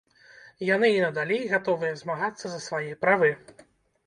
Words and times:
Яны 0.69 0.87
і 0.93 1.03
надалей 1.05 1.43
гатовыя 1.51 1.93
змагацца 2.01 2.45
за 2.55 2.59
свае 2.67 2.89
правы. 3.05 3.31